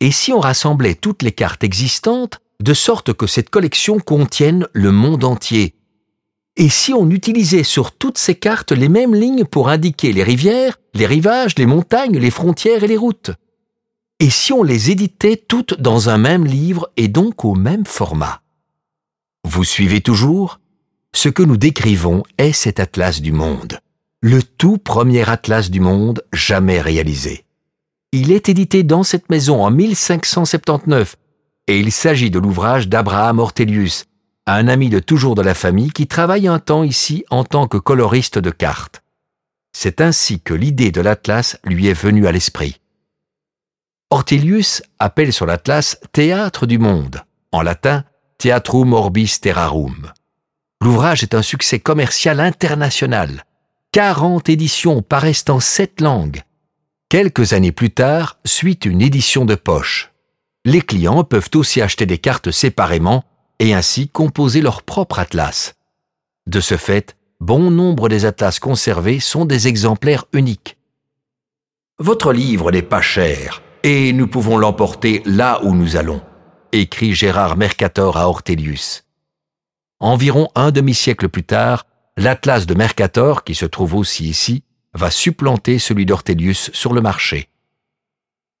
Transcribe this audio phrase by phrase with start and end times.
[0.00, 4.92] Et si on rassemblait toutes les cartes existantes de sorte que cette collection contienne le
[4.92, 5.74] monde entier.
[6.56, 10.78] Et si on utilisait sur toutes ces cartes les mêmes lignes pour indiquer les rivières,
[10.94, 13.30] les rivages, les montagnes, les frontières et les routes?
[14.20, 18.40] Et si on les éditait toutes dans un même livre et donc au même format?
[19.44, 20.60] Vous suivez toujours?
[21.14, 23.80] Ce que nous décrivons est cet atlas du monde,
[24.20, 27.45] le tout premier atlas du monde jamais réalisé.
[28.18, 31.16] Il est édité dans cette maison en 1579
[31.66, 34.06] et il s'agit de l'ouvrage d'Abraham Ortelius,
[34.46, 37.76] un ami de toujours de la famille qui travaille un temps ici en tant que
[37.76, 39.02] coloriste de cartes.
[39.74, 42.80] C'est ainsi que l'idée de l'Atlas lui est venue à l'esprit.
[44.08, 47.20] Ortelius appelle sur l'Atlas Théâtre du monde,
[47.52, 48.02] en latin
[48.38, 50.10] Theatrum Orbis Terrarum.
[50.80, 53.44] L'ouvrage est un succès commercial international.
[53.92, 56.40] 40 éditions paraissent en sept langues.
[57.08, 60.10] Quelques années plus tard, suit une édition de poche.
[60.64, 63.22] Les clients peuvent aussi acheter des cartes séparément
[63.60, 65.76] et ainsi composer leur propre atlas.
[66.48, 70.78] De ce fait, bon nombre des atlas conservés sont des exemplaires uniques.
[72.00, 76.22] Votre livre n'est pas cher, et nous pouvons l'emporter là où nous allons,
[76.72, 79.04] écrit Gérard Mercator à Ortelius.
[80.00, 81.86] Environ un demi-siècle plus tard,
[82.16, 84.64] l'atlas de Mercator, qui se trouve aussi ici,
[84.96, 87.48] va supplanter celui d'Ortelius sur le marché.